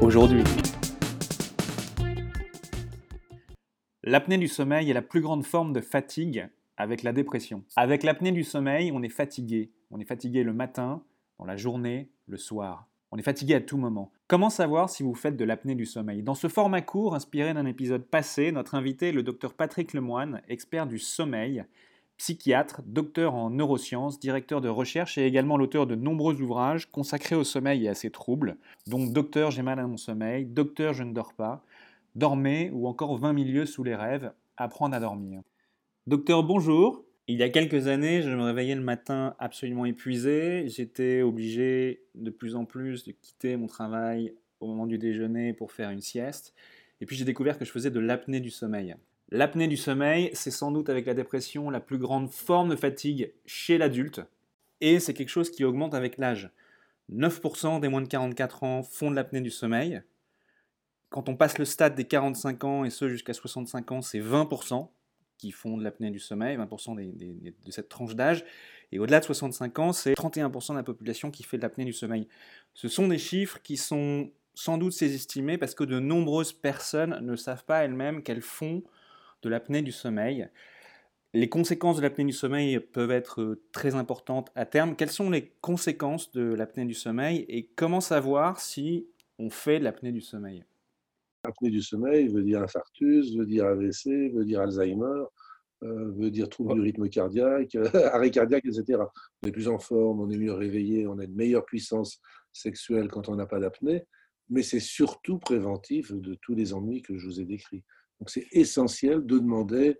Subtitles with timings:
[0.00, 0.42] aujourd'hui.
[4.02, 7.64] L'apnée du sommeil est la plus grande forme de fatigue avec la dépression.
[7.76, 9.70] Avec l'apnée du sommeil, on est fatigué.
[9.90, 11.02] On est fatigué le matin,
[11.38, 12.86] dans la journée, le soir.
[13.10, 14.12] On est fatigué à tout moment.
[14.28, 16.22] Comment savoir si vous faites de l'apnée du sommeil?
[16.22, 20.86] Dans ce format court, inspiré d'un épisode passé, notre invité le docteur Patrick Lemoine, expert
[20.86, 21.64] du sommeil,
[22.18, 27.44] psychiatre, docteur en neurosciences, directeur de recherche et également l'auteur de nombreux ouvrages consacrés au
[27.44, 31.12] sommeil et à ses troubles, dont Docteur j'ai mal à mon sommeil, Docteur je ne
[31.12, 31.64] dors pas,
[32.14, 35.42] Dormez ou encore 20 milieux sous les rêves, apprendre à dormir.
[36.06, 37.04] Docteur, bonjour.
[37.28, 40.66] Il y a quelques années, je me réveillais le matin absolument épuisé.
[40.68, 45.72] J'étais obligé de plus en plus de quitter mon travail au moment du déjeuner pour
[45.72, 46.54] faire une sieste.
[47.00, 48.94] Et puis j'ai découvert que je faisais de l'apnée du sommeil.
[49.30, 53.32] L'apnée du sommeil, c'est sans doute avec la dépression la plus grande forme de fatigue
[53.44, 54.20] chez l'adulte,
[54.80, 56.50] et c'est quelque chose qui augmente avec l'âge.
[57.12, 60.02] 9% des moins de 44 ans font de l'apnée du sommeil.
[61.08, 64.88] Quand on passe le stade des 45 ans, et ce jusqu'à 65 ans, c'est 20%
[65.38, 68.44] qui font de l'apnée du sommeil, 20% de cette tranche d'âge.
[68.92, 71.92] Et au-delà de 65 ans, c'est 31% de la population qui fait de l'apnée du
[71.92, 72.28] sommeil.
[72.74, 77.36] Ce sont des chiffres qui sont sans doute sous-estimés parce que de nombreuses personnes ne
[77.36, 78.82] savent pas elles-mêmes qu'elles font
[79.42, 80.48] de l'apnée du sommeil.
[81.34, 84.96] Les conséquences de l'apnée du sommeil peuvent être euh, très importantes à terme.
[84.96, 89.06] Quelles sont les conséquences de l'apnée du sommeil et comment savoir si
[89.38, 90.64] on fait de l'apnée du sommeil?
[91.44, 95.24] L'apnée du sommeil veut dire infarctus, veut dire AVC, veut dire Alzheimer,
[95.82, 97.76] euh, veut dire trouble du rythme cardiaque,
[98.12, 99.02] arrêt cardiaque, etc.
[99.42, 102.20] On est plus en forme, on est mieux réveillé, on a une meilleure puissance
[102.52, 104.06] sexuelle quand on n'a pas d'apnée,
[104.48, 107.84] mais c'est surtout préventif de tous les ennuis que je vous ai décrits.
[108.20, 109.98] Donc c'est essentiel de demander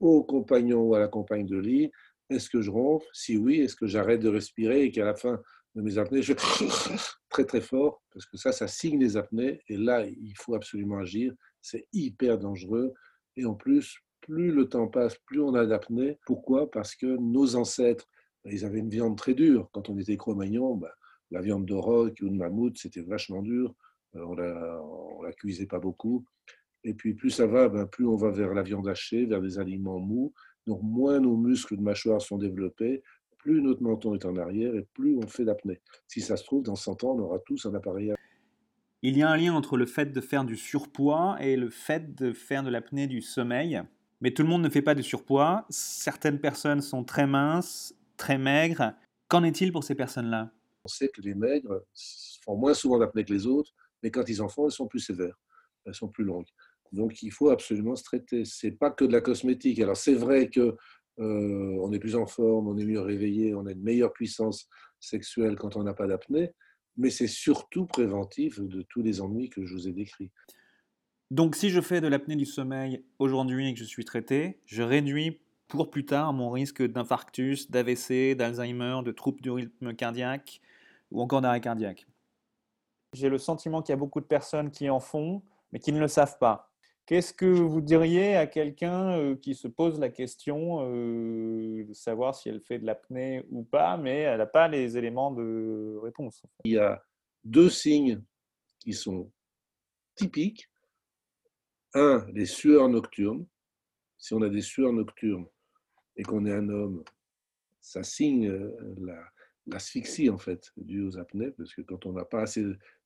[0.00, 1.90] au compagnon ou à la compagne de lit,
[2.30, 3.06] est-ce que je ronfle?
[3.12, 5.40] Si oui, est-ce que j'arrête de respirer et qu'à la fin
[5.74, 6.32] de mes apnées, je
[7.28, 8.02] très très fort?
[8.12, 11.32] Parce que ça, ça signe les apnées et là, il faut absolument agir.
[11.60, 12.92] C'est hyper dangereux.
[13.36, 16.18] Et en plus, plus le temps passe, plus on a d'apnée.
[16.26, 16.70] Pourquoi?
[16.70, 18.06] Parce que nos ancêtres,
[18.46, 19.68] ils avaient une viande très dure.
[19.72, 20.94] Quand on était cro-magnon, bah,
[21.30, 23.74] la viande de roc ou de mammouth, c'était vachement dur.
[24.16, 26.24] Euh, on ne la cuisait pas beaucoup.
[26.84, 29.58] Et puis plus ça va, ben, plus on va vers la viande hachée, vers des
[29.58, 30.32] aliments mous.
[30.66, 33.02] Donc moins nos muscles de mâchoire sont développés,
[33.38, 35.80] plus notre menton est en arrière et plus on fait d'apnée.
[36.08, 38.14] Si ça se trouve, dans 100 ans, on aura tous un appareil.
[39.02, 42.14] Il y a un lien entre le fait de faire du surpoids et le fait
[42.14, 43.82] de faire de l'apnée du sommeil.
[44.22, 45.66] Mais tout le monde ne fait pas de surpoids.
[45.68, 48.94] Certaines personnes sont très minces, très maigres.
[49.28, 50.50] Qu'en est-il pour ces personnes-là?
[50.84, 51.82] On sait que les maigres
[52.42, 55.00] font moins souvent d'apnée que les autres, mais quand ils en font, elles sont plus
[55.00, 55.38] sévères,
[55.84, 56.46] elles sont plus longues.
[56.94, 58.44] Donc il faut absolument se traiter.
[58.44, 59.80] C'est pas que de la cosmétique.
[59.80, 60.76] Alors c'est vrai que
[61.18, 64.68] euh, on est plus en forme, on est mieux réveillé, on a une meilleure puissance
[65.00, 66.52] sexuelle quand on n'a pas d'apnée,
[66.96, 70.32] mais c'est surtout préventif de tous les ennuis que je vous ai décrits.
[71.30, 74.82] Donc si je fais de l'apnée du sommeil aujourd'hui et que je suis traité, je
[74.82, 80.60] réduis pour plus tard mon risque d'infarctus, d'AVC, d'Alzheimer, de troubles du rythme cardiaque
[81.10, 82.06] ou encore d'arrêt cardiaque.
[83.12, 86.00] J'ai le sentiment qu'il y a beaucoup de personnes qui en font, mais qui ne
[86.00, 86.73] le savent pas.
[87.06, 92.34] Qu'est-ce que vous diriez à quelqu'un euh, qui se pose la question euh, de savoir
[92.34, 96.42] si elle fait de l'apnée ou pas, mais elle n'a pas les éléments de réponse
[96.64, 97.04] Il y a
[97.44, 98.22] deux signes
[98.78, 99.30] qui sont
[100.14, 100.70] typiques.
[101.92, 103.46] Un, les sueurs nocturnes.
[104.16, 105.46] Si on a des sueurs nocturnes
[106.16, 107.04] et qu'on est un homme,
[107.80, 108.74] ça signe euh,
[109.66, 112.64] l'asphyxie en fait due aux apnées, parce que quand on n'a pas assez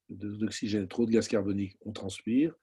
[0.09, 2.55] d'oxygène, trop de gaz carbonique, on transpire.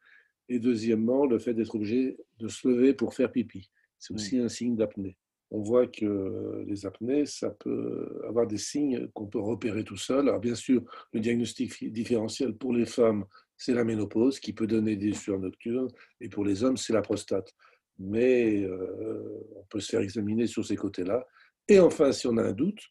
[0.50, 3.70] Et deuxièmement, le fait d'être obligé de se lever pour faire pipi.
[3.98, 5.18] C'est aussi un signe d'apnée.
[5.52, 10.28] On voit que les apnées, ça peut avoir des signes qu'on peut repérer tout seul.
[10.28, 10.84] Alors bien sûr,
[11.14, 13.26] le diagnostic différentiel pour les femmes,
[13.58, 15.90] c'est la ménopause qui peut donner des sueurs nocturnes,
[16.20, 17.54] et pour les hommes, c'est la prostate.
[17.98, 21.26] Mais euh, on peut se faire examiner sur ces côtés-là.
[21.68, 22.82] Et enfin, si on a un doute,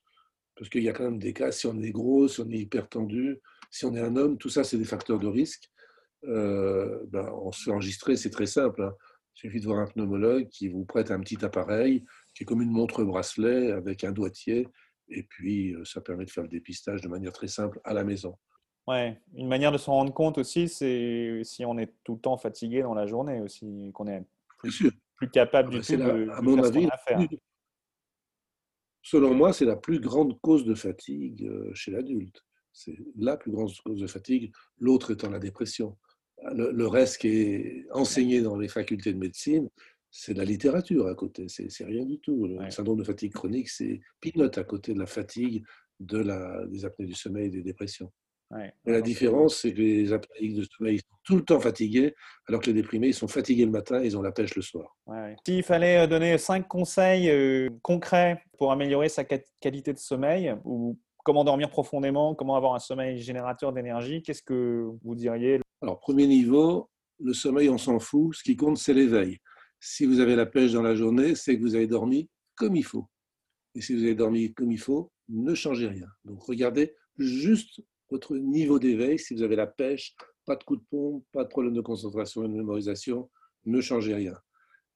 [0.57, 2.59] parce qu'il y a quand même des cas, si on est gros, si on est
[2.59, 3.41] hyper tendu,
[3.71, 5.71] si on est un homme, tout ça, c'est des facteurs de risque.
[6.29, 8.83] Euh, ben, on se fait enregistrer, c'est très simple.
[8.83, 8.95] Hein.
[9.37, 12.05] Il suffit de voir un pneumologue qui vous prête un petit appareil
[12.35, 14.69] qui est comme une montre bracelet avec un doigtier,
[15.09, 18.05] et puis euh, ça permet de faire le dépistage de manière très simple à la
[18.05, 18.37] maison.
[18.87, 22.37] Ouais, une manière de s'en rendre compte aussi, c'est si on est tout le temps
[22.37, 24.25] fatigué dans la journée aussi, qu'on est
[24.59, 26.89] plus, plus capable du tout de, à mon avis,
[29.03, 32.45] selon moi, c'est la plus grande cause de fatigue euh, chez l'adulte.
[32.73, 35.97] C'est la plus grande cause de fatigue, l'autre étant la dépression.
[36.53, 39.69] Le, reste qui est enseigné dans les facultés de médecine,
[40.11, 42.47] c'est de la littérature à côté, c'est rien du tout.
[42.47, 45.65] Le syndrome de fatigue chronique, c'est peanut à côté de la fatigue,
[46.01, 48.13] de la, des apnées du sommeil et des dépressions.
[48.85, 52.15] la différence, c'est que les apnées de sommeil sont tout le temps fatigués,
[52.49, 54.63] alors que les déprimés, ils sont fatigués le matin et ils ont la pêche le
[54.63, 54.97] soir.
[55.47, 60.99] S'il fallait euh, donner cinq conseils euh, concrets pour améliorer sa qualité de sommeil, ou
[61.25, 66.27] comment dormir profondément, comment avoir un sommeil générateur d'énergie, qu'est-ce que vous diriez Alors, premier
[66.27, 66.89] niveau,
[67.21, 68.35] le sommeil, on s'en fout.
[68.35, 69.37] Ce qui compte, c'est l'éveil.
[69.79, 72.85] Si vous avez la pêche dans la journée, c'est que vous avez dormi comme il
[72.85, 73.05] faut.
[73.75, 76.07] Et si vous avez dormi comme il faut, ne changez rien.
[76.25, 79.19] Donc, regardez juste votre niveau d'éveil.
[79.19, 80.15] Si vous avez la pêche,
[80.47, 83.29] pas de coup de pompe, pas de problème de concentration et de mémorisation,
[83.67, 84.39] ne changez rien.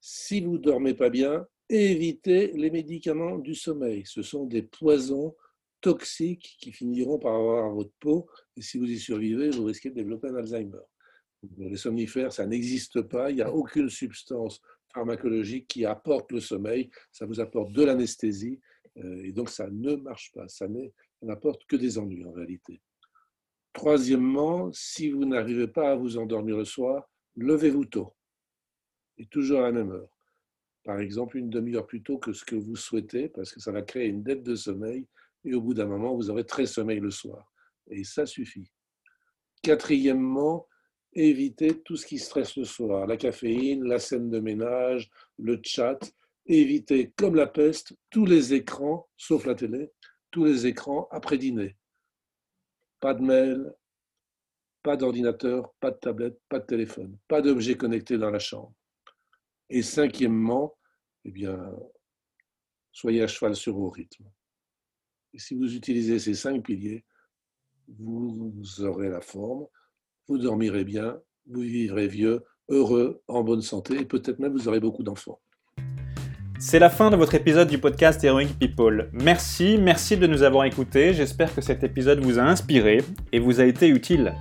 [0.01, 4.05] Si vous dormez pas bien, évitez les médicaments du sommeil.
[4.07, 5.37] Ce sont des poisons
[5.81, 8.29] toxiques qui finiront par avoir votre peau.
[8.57, 10.79] Et si vous y survivez, vous risquez de développer un Alzheimer.
[11.57, 13.31] Les somnifères, ça n'existe pas.
[13.31, 14.61] Il n'y a aucune substance
[14.93, 16.91] pharmacologique qui apporte le sommeil.
[17.13, 18.61] Ça vous apporte de l'anesthésie.
[18.97, 20.49] Euh, et donc, ça ne marche pas.
[20.49, 20.67] Ça
[21.23, 22.81] n'apporte que des ennuis en réalité.
[23.73, 28.15] Troisièmement, si vous n'arrivez pas à vous endormir le soir, levez-vous tôt.
[29.19, 30.09] Et toujours à la même heure.
[30.85, 33.83] Par exemple, une demi-heure plus tôt que ce que vous souhaitez, parce que ça va
[33.83, 35.07] créer une dette de sommeil
[35.45, 37.53] et au bout d'un moment, vous aurez très sommeil le soir.
[37.91, 38.71] Et ça suffit.
[39.63, 40.69] Quatrièmement,
[41.13, 45.99] évitez tout ce qui stresse le soir, la caféine, la scène de ménage, le chat.
[46.47, 49.91] Évitez, comme la peste, tous les écrans, sauf la télé,
[50.31, 51.77] tous les écrans après dîner.
[53.01, 53.73] Pas de mail,
[54.83, 58.73] pas d'ordinateur, pas de tablette, pas de téléphone, pas d'objet connecté dans la chambre.
[59.71, 60.77] Et cinquièmement,
[61.25, 61.75] eh bien,
[62.93, 64.31] soyez à cheval sur vos rythmes.
[65.35, 67.05] Si vous utilisez ces cinq piliers,
[67.99, 69.67] vous aurez la forme,
[70.29, 74.81] vous dormirez bien, vous vivrez vieux, heureux, en bonne santé, et peut-être même vous aurez
[74.81, 75.41] beaucoup d'enfants.
[76.59, 79.11] C'est la fin de votre épisode du podcast Heroic People.
[79.13, 81.15] Merci, merci de nous avoir écoutés.
[81.15, 84.35] J'espère que cet épisode vous a inspiré et vous a été utile.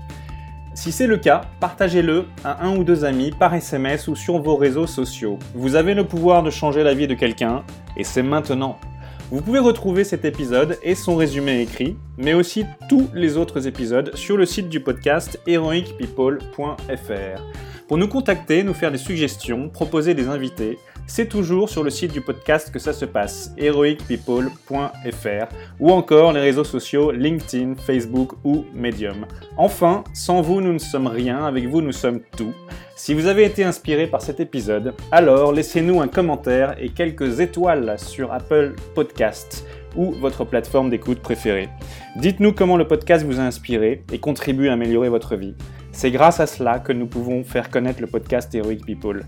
[0.74, 4.56] Si c'est le cas, partagez-le à un ou deux amis par SMS ou sur vos
[4.56, 5.38] réseaux sociaux.
[5.54, 7.63] Vous avez le pouvoir de changer la vie de quelqu'un
[7.95, 8.80] et c'est maintenant.
[9.29, 14.15] Vous pouvez retrouver cet épisode et son résumé écrit, mais aussi tous les autres épisodes
[14.15, 17.41] sur le site du podcast heroicpeople.fr.
[17.88, 22.12] Pour nous contacter, nous faire des suggestions, proposer des invités, c'est toujours sur le site
[22.12, 25.45] du podcast que ça se passe, heroicpeople.fr,
[25.80, 29.25] ou encore les réseaux sociaux LinkedIn, Facebook ou Medium.
[29.56, 32.54] Enfin, sans vous, nous ne sommes rien, avec vous, nous sommes tout.
[32.98, 37.98] Si vous avez été inspiré par cet épisode, alors laissez-nous un commentaire et quelques étoiles
[37.98, 41.69] sur Apple Podcasts ou votre plateforme d'écoute préférée.
[42.18, 45.56] Dites-nous comment le podcast vous a inspiré et contribue à améliorer votre vie.
[45.97, 49.25] C'est grâce à cela que nous pouvons faire connaître le podcast Heroic People.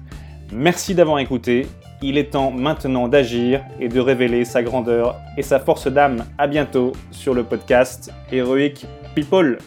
[0.53, 1.65] Merci d'avoir écouté.
[2.03, 6.25] Il est temps maintenant d'agir et de révéler sa grandeur et sa force d'âme.
[6.37, 8.85] À bientôt sur le podcast Heroic
[9.15, 9.57] People.